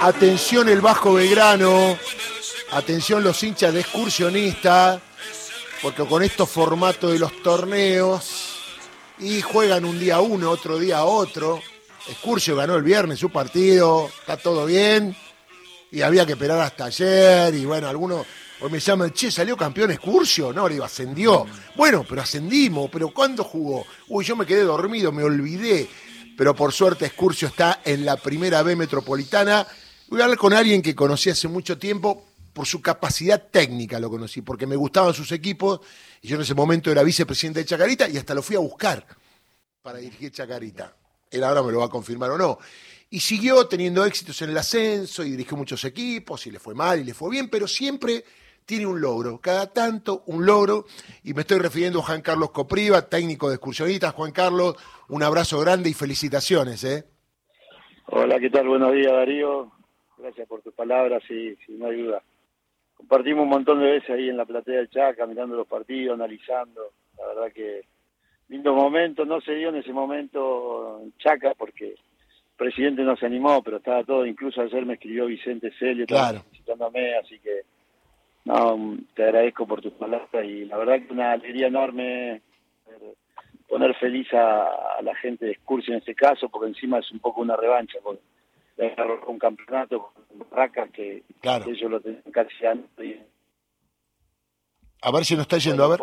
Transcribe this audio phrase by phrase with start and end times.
[0.00, 1.98] Atención el Bajo Belgrano,
[2.70, 5.00] atención los hinchas de excursionista,
[5.82, 8.60] porque con estos formatos de los torneos
[9.18, 11.60] y juegan un día uno, otro día otro.
[12.08, 15.16] Excursio ganó el viernes su partido, está todo bien
[15.90, 18.24] y había que esperar hasta ayer y bueno, algunos
[18.60, 20.52] hoy me llaman, che, ¿salió campeón Excursio?
[20.52, 21.44] No, le digo, ascendió.
[21.74, 23.84] Bueno, pero ascendimos, pero ¿cuándo jugó?
[24.06, 25.88] Uy, yo me quedé dormido, me olvidé.
[26.36, 29.66] Pero por suerte Excursio está en la primera B metropolitana.
[30.10, 32.24] Voy a hablar con alguien que conocí hace mucho tiempo,
[32.54, 35.80] por su capacidad técnica lo conocí, porque me gustaban sus equipos,
[36.22, 39.04] y yo en ese momento era vicepresidente de Chacarita y hasta lo fui a buscar
[39.82, 40.96] para dirigir Chacarita.
[41.30, 42.58] Él ahora me lo va a confirmar o no.
[43.10, 47.00] Y siguió teniendo éxitos en el ascenso y dirigió muchos equipos y le fue mal
[47.00, 48.24] y le fue bien, pero siempre
[48.64, 50.86] tiene un logro, cada tanto un logro,
[51.22, 54.14] y me estoy refiriendo a Juan Carlos Copriva, técnico de excursionistas.
[54.14, 54.74] Juan Carlos,
[55.08, 56.82] un abrazo grande y felicitaciones.
[56.84, 57.04] ¿eh?
[58.06, 58.68] Hola, ¿qué tal?
[58.68, 59.77] Buenos días, Darío.
[60.18, 62.22] Gracias por tus palabras y sin ayuda.
[62.96, 66.92] Compartimos un montón de veces ahí en la platea del Chaca, mirando los partidos, analizando.
[67.16, 67.82] La verdad que
[68.48, 71.98] lindo momento, no se dio en ese momento en Chaca porque el
[72.56, 76.40] presidente no se animó, pero estaba todo, incluso ayer me escribió Vicente Celio, claro.
[76.40, 77.62] felicitándome, así que
[78.44, 82.40] no, te agradezco por tus palabras y la verdad que una alegría enorme
[83.68, 87.42] poner feliz a, la gente de Excursio en este caso, porque encima es un poco
[87.42, 88.22] una revancha, porque
[89.26, 93.20] un campeonato con Barracas que, ellos lo tenían casi antes.
[95.02, 96.00] A ver si nos está yendo, a ver.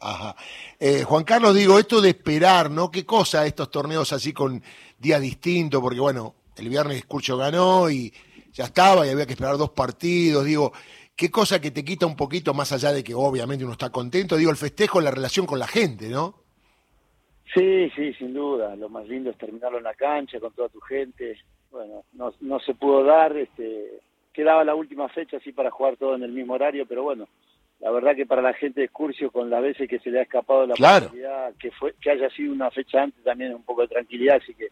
[0.00, 0.34] Ajá.
[0.80, 2.90] Eh, Juan Carlos, digo, esto de esperar, ¿no?
[2.90, 4.62] ¿Qué cosa estos torneos así con
[4.98, 5.80] días distintos?
[5.80, 8.12] Porque bueno, el viernes Escurcho ganó y
[8.52, 10.72] ya estaba y había que esperar dos partidos, digo,
[11.14, 14.36] qué cosa que te quita un poquito más allá de que obviamente uno está contento,
[14.36, 16.42] digo, el festejo la relación con la gente, ¿no?
[17.54, 18.74] Sí, sí, sin duda.
[18.76, 21.38] Lo más lindo es terminarlo en la cancha con toda tu gente.
[21.72, 24.00] Bueno, no, no se pudo dar, este,
[24.32, 27.26] quedaba la última fecha así para jugar todo en el mismo horario, pero bueno,
[27.80, 30.22] la verdad que para la gente de Excursio, con las veces que se le ha
[30.22, 33.88] escapado la posibilidad, que, fue, que haya sido una fecha antes también un poco de
[33.88, 34.68] tranquilidad, así que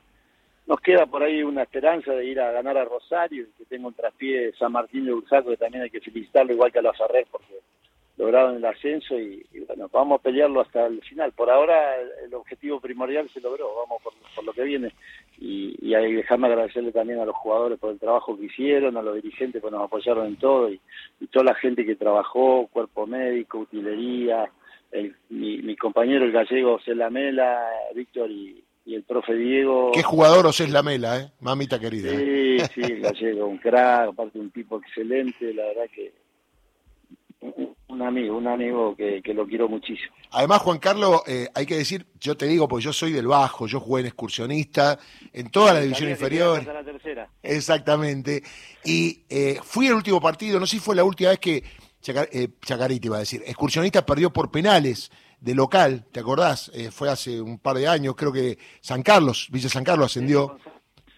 [0.67, 3.89] nos queda por ahí una esperanza de ir a ganar a Rosario y que tenga
[3.89, 6.93] un traspié San Martín de Bursaco, que también hay que felicitarlo igual que a la
[6.93, 7.55] Ferrer porque
[8.21, 11.33] lograron el ascenso y, bueno, vamos a pelearlo hasta el final.
[11.33, 14.93] Por ahora el, objetivo primordial se logró, vamos por, lo que viene.
[15.39, 19.03] Y, y hay dejarme agradecerle también a los jugadores por el trabajo que hicieron, a
[19.03, 20.81] los dirigentes que nos apoyaron en todo y,
[21.31, 24.51] toda la gente que trabajó, cuerpo médico, utilería,
[25.31, 29.93] mi, mi compañero el gallego Celamela, Víctor y, y el profe Diego.
[29.95, 31.31] Qué jugador os es la mela, ¿eh?
[31.41, 32.11] Mamita querida.
[32.11, 36.13] Sí, sí, Gallego, un crack, aparte un tipo excelente, la verdad que
[37.91, 40.13] un amigo, un amigo que, lo quiero muchísimo.
[40.31, 43.67] Además, Juan Carlos, eh, hay que decir, yo te digo, porque yo soy del Bajo,
[43.67, 44.99] yo jugué en excursionista,
[45.33, 46.65] en toda la división inferior.
[46.65, 47.29] La tercera.
[47.43, 48.43] Exactamente.
[48.85, 51.63] Y eh, fui al último partido, no sé si fue la última vez que
[52.07, 56.71] eh, Chacarita iba a decir, excursionista perdió por penales de local, ¿te acordás?
[56.75, 60.59] Eh, fue hace un par de años, creo que San Carlos, Villa San Carlos ascendió,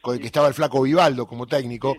[0.01, 1.97] con el que estaba el flaco Vivaldo como técnico,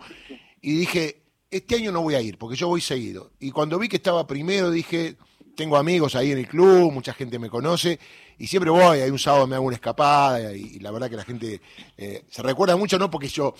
[0.60, 1.23] y dije,
[1.56, 3.30] este año no voy a ir, porque yo voy seguido.
[3.38, 5.16] Y cuando vi que estaba primero, dije,
[5.54, 8.00] tengo amigos ahí en el club, mucha gente me conoce,
[8.36, 11.24] y siempre voy, hay un sábado me hago una escapada, y, la verdad que la
[11.24, 11.60] gente
[11.96, 13.54] eh, se recuerda mucho, no porque yo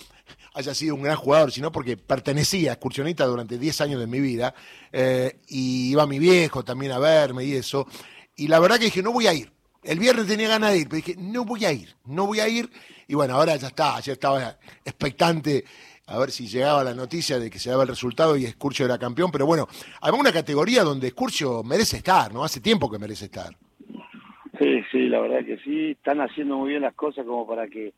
[0.55, 4.19] haya sido un gran jugador, sino porque pertenecía a excursionista durante 10 años de mi
[4.19, 4.53] vida,
[4.91, 7.87] eh, y iba mi viejo también a verme y eso,
[8.35, 9.53] y la verdad que dije, no voy a ir.
[9.83, 12.47] El viernes tenía ganas de ir, pero dije, no voy a ir, no voy a
[12.49, 12.69] ir.
[13.07, 15.63] Y bueno, ahora ya está, ya estaba expectante
[16.07, 18.97] a ver si llegaba la noticia de que se daba el resultado y Escurcio era
[18.97, 19.31] campeón.
[19.31, 19.67] Pero bueno,
[20.01, 22.43] hay una categoría donde Escurcio merece estar, ¿no?
[22.43, 23.55] Hace tiempo que merece estar.
[24.59, 25.91] Sí, sí, la verdad que sí.
[25.91, 27.93] Están haciendo muy bien las cosas como para que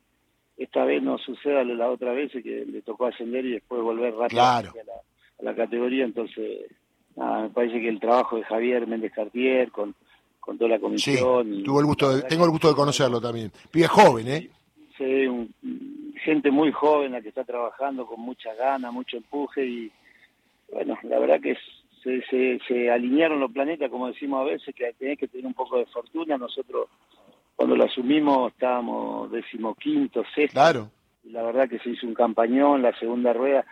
[0.56, 4.14] esta vez no suceda lo la otra vez que le tocó ascender y después volver
[4.14, 4.62] rápido a,
[5.40, 6.04] la, categoría.
[6.04, 6.66] Entonces,
[7.14, 9.94] me parece que el trabajo de Javier Méndez Cartier con
[10.48, 11.56] con toda la comisión.
[11.56, 13.52] Sí, tuvo el gusto tengo el gusto de conocerlo también.
[13.70, 14.50] Pibe joven, ¿eh?
[14.98, 15.50] Sí,
[16.24, 19.92] gente muy joven la que está trabajando con mucha gana, mucho empuje y
[20.72, 21.56] bueno, la verdad que
[22.02, 25.54] se, se, se alinearon los planetas, como decimos a veces, que tenés que tener un
[25.54, 26.36] poco de fortuna.
[26.36, 26.88] Nosotros
[27.56, 30.54] cuando lo asumimos estábamos decimoquinto, sexto.
[30.54, 30.90] Claro.
[31.24, 33.64] Y la verdad que se hizo un campañón, la segunda rueda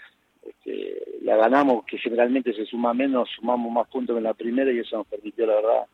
[0.43, 4.71] este, la ganamos, que generalmente se suma menos, sumamos más puntos que en la primera
[4.73, 5.87] y eso nos permitió, la verdad,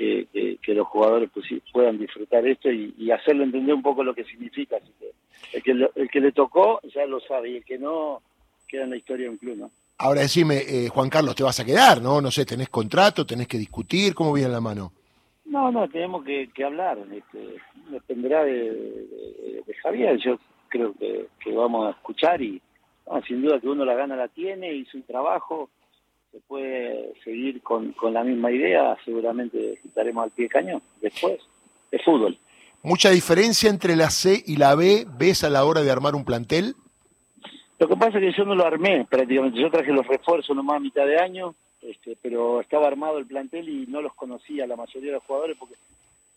[0.00, 4.76] que, los jugadores pues, puedan disfrutar esto y, hacerlo entender un poco lo que significa.
[4.76, 5.12] Así que
[5.56, 8.22] el, que el que le tocó ya lo sabe y el que no
[8.66, 9.56] queda en la historia de un club.
[9.56, 9.70] ¿no?
[9.98, 12.20] Ahora decime, eh, Juan Carlos, te vas a quedar, ¿no?
[12.20, 14.92] No sé, tenés contrato, tenés que discutir, ¿cómo viene la mano?
[15.44, 17.56] No, no, tenemos que, hablar, este,
[17.90, 20.38] dependerá de, Javier, yo
[20.68, 22.62] creo que, vamos a escuchar y
[23.26, 25.68] sin duda que uno la gana la tiene, hizo un trabajo,
[26.32, 31.40] se puede seguir con, con la misma idea, seguramente estaremos al pie de cañón después,
[31.90, 32.38] de fútbol.
[32.82, 36.24] ¿Mucha diferencia entre la C y la B ves a la hora de armar un
[36.24, 36.74] plantel?
[37.78, 40.76] Lo que pasa es que yo no lo armé prácticamente, yo traje los refuerzos nomás
[40.76, 44.76] a mitad de año, este, pero estaba armado el plantel y no los conocía la
[44.76, 45.74] mayoría de los jugadores porque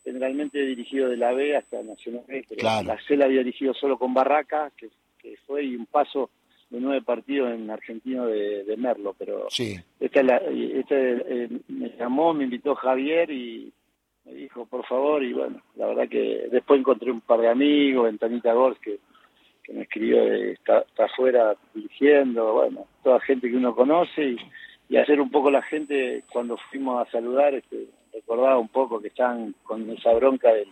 [0.03, 3.73] generalmente he dirigido de la B hasta Nacional B, pero la C la había dirigido
[3.73, 4.89] solo con Barraca, que,
[5.21, 6.29] que fue y un paso
[6.73, 9.75] de nueve partidos en argentino de, Merlo, pero sí.
[9.99, 13.71] esta, este, me llamó, me invitó Javier y
[14.25, 18.05] me dijo, por favor, y bueno, la verdad que después encontré un par de amigos,
[18.05, 18.97] Ventanita Gors, que,
[19.63, 24.37] que me escribió, está, está afuera dirigiendo, bueno, toda gente que uno conoce y,
[24.89, 29.09] y hacer un poco la gente, cuando fuimos a saludar, este, recordaba un poco que
[29.09, 30.69] están con esa bronca del,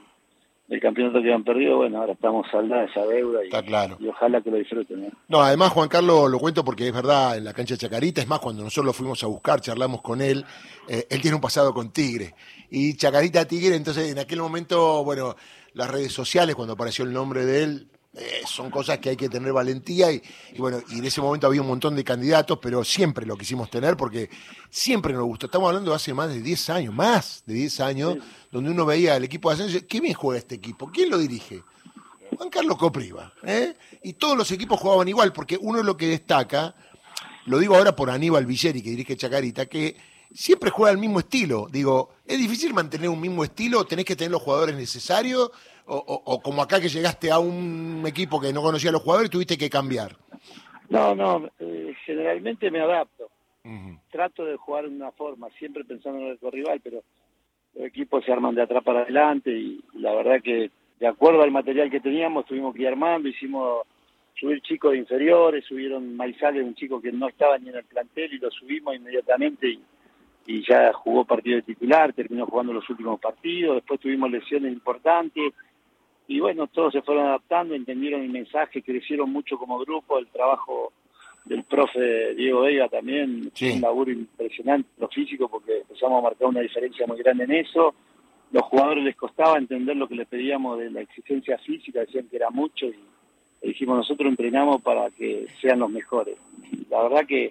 [0.81, 3.97] campeonato que han perdido, bueno, ahora estamos saldando esa deuda y, claro.
[3.99, 5.05] y ojalá que lo disfruten.
[5.05, 5.11] ¿eh?
[5.27, 8.27] No, además Juan Carlos lo cuento porque es verdad, en la cancha de Chacarita, es
[8.27, 10.43] más, cuando nosotros lo fuimos a buscar, charlamos con él,
[10.87, 12.33] eh, él tiene un pasado con Tigre,
[12.69, 15.35] y Chacarita Tigre, entonces en aquel momento, bueno,
[15.73, 19.29] las redes sociales, cuando apareció el nombre de él, eh, son cosas que hay que
[19.29, 20.21] tener valentía y,
[20.57, 23.95] bueno, y en ese momento había un montón de candidatos, pero siempre lo quisimos tener
[23.95, 24.29] porque
[24.69, 25.45] siempre nos gustó.
[25.45, 28.17] Estamos hablando de hace más de 10 años, más de 10 años,
[28.51, 30.91] donde uno veía al equipo de ascenso, ¿qué bien juega este equipo?
[30.91, 31.63] ¿Quién lo dirige?
[32.35, 33.33] Juan Carlos Copriva.
[33.43, 33.75] ¿eh?
[34.03, 36.75] Y todos los equipos jugaban igual, porque uno es lo que destaca,
[37.45, 39.95] lo digo ahora por Aníbal Villeri, que dirige Chacarita, que
[40.33, 41.69] siempre juega el mismo estilo.
[41.71, 45.51] Digo, es difícil mantener un mismo estilo, tenés que tener los jugadores necesarios
[45.85, 49.31] o, como acá que llegaste a un equipo que no conocía a los jugadores y
[49.31, 50.15] tuviste que cambiar?
[50.89, 53.29] No, no, eh, generalmente me adapto.
[54.11, 57.03] Trato de jugar de una forma, siempre pensando en el rival, pero
[57.75, 61.51] los equipos se arman de atrás para adelante y la verdad que de acuerdo al
[61.51, 63.87] material que teníamos tuvimos que ir armando, hicimos
[64.35, 68.33] subir chicos de inferiores, subieron Maizales, un chico que no estaba ni en el plantel
[68.33, 69.81] y lo subimos inmediatamente y,
[70.47, 75.53] y ya jugó partido de titular, terminó jugando los últimos partidos, después tuvimos lesiones importantes,
[76.31, 80.93] y bueno, todos se fueron adaptando, entendieron el mensaje, crecieron mucho como grupo, el trabajo
[81.43, 86.61] del profe Diego Vega también, un laburo impresionante, lo físico, porque empezamos a marcar una
[86.61, 87.93] diferencia muy grande en eso.
[88.53, 92.37] Los jugadores les costaba entender lo que les pedíamos de la exigencia física, decían que
[92.37, 96.37] era mucho y dijimos nosotros entrenamos para que sean los mejores.
[96.89, 97.49] la verdad que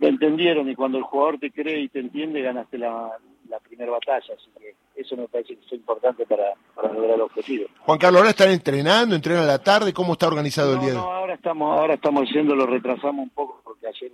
[0.00, 3.12] lo entendieron y cuando el jugador te cree y te entiende, ganaste la,
[3.48, 4.34] la primera batalla.
[4.34, 7.66] Así que eso me parece que es importante para, para lograr el objetivo.
[7.80, 9.14] Juan Carlos, ¿ahora están entrenando?
[9.14, 9.92] ¿Entrenan a la tarde?
[9.92, 10.94] ¿Cómo está organizado el día?
[10.94, 14.12] No, ahora estamos, ahora estamos yendo, lo retrasamos un poco porque ayer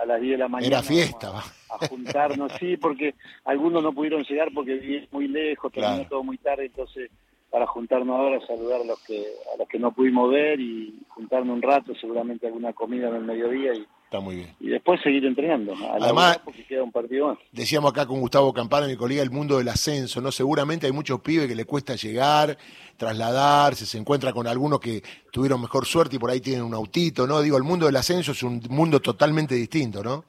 [0.00, 0.66] a, las 10 de la mañana.
[0.66, 1.32] Era fiesta.
[1.68, 6.38] A, juntarnos, sí, porque algunos no pudieron llegar porque vivían muy lejos, terminó todo muy
[6.38, 7.10] tarde, entonces
[7.50, 11.54] para juntarnos ahora, saludar a los que a los que no pudimos ver y juntarnos
[11.54, 14.48] un rato, seguramente alguna comida en el mediodía y Está muy bien.
[14.58, 15.72] Y después seguir entrenando.
[16.00, 17.38] Además, porque queda un partido más.
[17.52, 20.32] Decíamos acá con Gustavo Campana, mi colega, el mundo del ascenso, ¿no?
[20.32, 22.58] Seguramente hay muchos pibes que le cuesta llegar,
[22.96, 27.24] trasladarse, se encuentra con algunos que tuvieron mejor suerte y por ahí tienen un autito,
[27.24, 27.40] ¿no?
[27.40, 30.24] Digo, el mundo del ascenso es un mundo totalmente distinto, ¿no?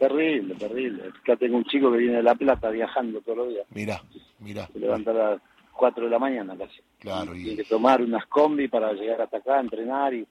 [0.00, 1.04] Terrible, terrible.
[1.22, 3.66] Acá tengo un chico que viene de La Plata viajando todos los días.
[3.70, 4.02] Mira,
[4.40, 4.68] mira.
[4.72, 5.40] Se levanta a las
[5.74, 6.80] 4 de la mañana casi.
[6.98, 7.36] Claro.
[7.36, 7.44] Y...
[7.44, 10.26] Tiene que tomar unas combi para llegar hasta acá, entrenar y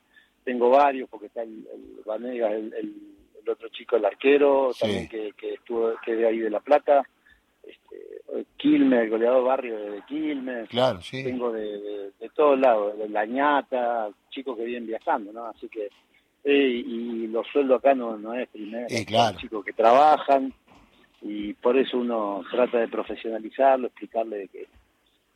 [0.46, 5.56] tengo varios, porque está el, el el, el, otro chico, el arquero, también que, que
[5.56, 7.04] estuvo, que de ahí de La Plata,
[7.64, 11.24] este, Quilmes, el goleador barrio de Quilmes, claro, sí.
[11.24, 15.46] tengo de, de, todos lados, de La ñata, chicos que vienen viajando, ¿no?
[15.46, 15.90] Así que,
[16.44, 19.38] eh, y los sueldos acá no, no es primero, eh, claro.
[19.38, 20.54] chicos que trabajan,
[21.22, 24.68] y por eso uno trata de profesionalizarlo, explicarle de que,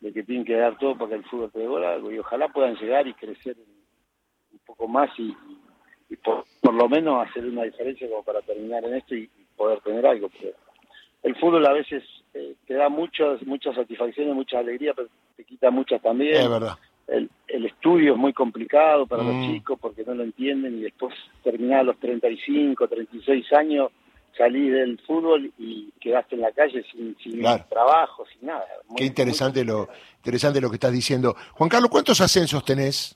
[0.00, 2.76] de que tienen que dar todo para que el fútbol te algo, y ojalá puedan
[2.76, 3.79] llegar y crecer en
[4.66, 5.34] poco más y,
[6.22, 10.30] por, lo menos hacer una diferencia como para terminar en esto y, poder tener algo.
[10.40, 10.54] Pero
[11.22, 12.02] el fútbol a veces
[12.32, 16.34] eh, te da muchas, muchas satisfacciones, mucha alegría, pero te quita muchas también.
[16.36, 16.78] Es verdad.
[17.06, 19.46] El, el estudio es muy complicado para los Mm.
[19.46, 21.14] chicos porque no lo entienden y después
[21.44, 23.90] terminar a los 35, 36 años,
[24.38, 27.66] salí del fútbol y quedaste en la calle sin, sin Claro.
[27.68, 28.64] trabajo, sin nada.
[28.88, 31.36] Muy- Qué interesante muy lo, interesante lo que estás diciendo.
[31.52, 33.14] Juan Carlos, ¿cuántos ascensos tenés?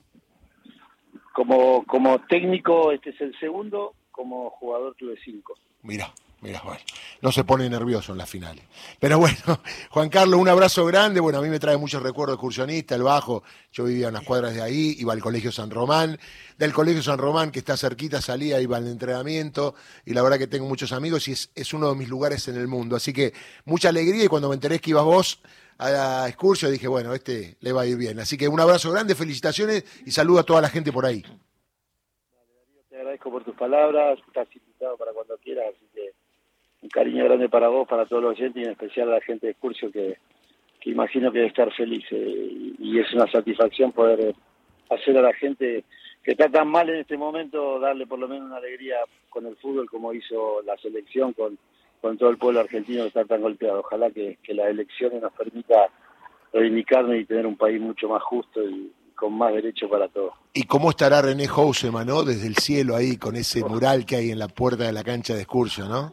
[1.35, 5.55] Como, como técnico, este es el segundo, como jugador tuve cinco.
[5.83, 6.81] Mira, mira, bueno,
[7.23, 8.63] no se pone nervioso en las finales.
[9.01, 9.37] Pero bueno,
[9.91, 11.19] Juan Carlos, un abrazo grande.
[11.19, 13.43] Bueno, a mí me trae muchos recuerdos excursionista, el Bajo.
[13.73, 16.21] Yo vivía en las cuadras de ahí, iba al Colegio San Román.
[16.57, 19.75] Del Colegio San Román, que está cerquita, salía, iba al entrenamiento.
[20.07, 22.57] Y la verdad que tengo muchos amigos y es, es uno de mis lugares en
[22.57, 22.95] el mundo.
[22.95, 23.33] Así que
[23.65, 25.41] mucha alegría y cuando me enteré que ibas vos
[25.79, 28.19] a excursión dije, bueno, este le va a ir bien.
[28.19, 31.23] Así que un abrazo grande, felicitaciones y saludo a toda la gente por ahí.
[32.93, 36.13] agradezco por tus palabras, estás invitado para cuando quieras, así que
[36.83, 39.47] un cariño grande para vos, para todos los oyentes y en especial a la gente
[39.47, 40.19] de Excursio que,
[40.81, 44.35] que imagino que debe estar feliz eh, y es una satisfacción poder
[44.91, 45.85] hacer a la gente
[46.23, 48.97] que está tan mal en este momento, darle por lo menos una alegría
[49.29, 51.59] con el fútbol como hizo la selección con,
[52.05, 53.81] con todo el pueblo argentino que está tan golpeado.
[53.81, 55.89] Ojalá que, que las elecciones nos permita
[56.53, 60.35] reivindicarnos y tener un país mucho más justo y con más derecho para todos.
[60.53, 62.23] ¿Y cómo estará René Houseman, no?
[62.23, 65.33] Desde el cielo ahí, con ese mural que hay en la puerta de la cancha
[65.33, 66.13] de Excursio, ¿no?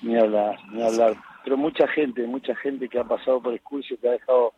[0.00, 1.18] Ni hablar, ni hablar.
[1.44, 4.54] Pero mucha gente, mucha gente que ha pasado por Excursio, que ha dejado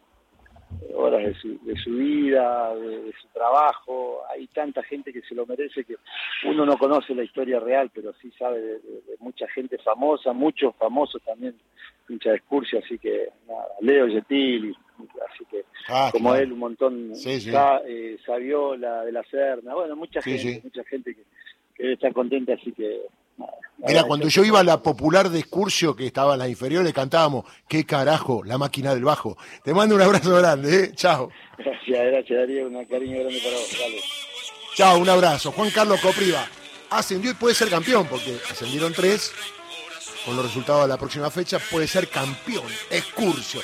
[0.94, 4.20] horas de su, de su vida, de, su trabajo.
[4.30, 5.96] Hay tanta gente que se lo merece que
[6.44, 8.80] uno no conoce la historia real, pero sí sabe de,
[9.20, 11.54] mucha gente famosa, muchos famosos también,
[12.06, 14.74] pincha de Excursio, así que nada, Leo Getili,
[15.30, 17.50] así que ah, como él un montón, sí,
[17.86, 21.22] eh, Saviola, de la Serna, bueno, mucha gente, mucha gente que,
[21.74, 23.02] que está contenta, así que
[23.86, 27.44] Mira, cuando yo iba a la popular de Excursio, que estaba en las inferiores, cantábamos,
[27.68, 29.36] qué carajo, la máquina del bajo.
[29.64, 30.92] Te mando un abrazo grande, ¿eh?
[30.94, 31.30] Chao.
[31.58, 34.00] Gracias, gracias, Darío, un cariño grande para vos, dale.
[34.76, 35.50] Chao, un abrazo.
[35.52, 36.46] Juan Carlos Copriva
[36.90, 39.32] ascendió y puede ser campeón, porque ascendieron tres.
[40.24, 42.66] Con los resultados de la próxima fecha, puede ser campeón.
[42.90, 43.60] Excursio.